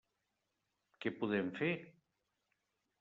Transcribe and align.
Què 1.05 1.13
podem 1.19 1.53
fer? 1.59 1.69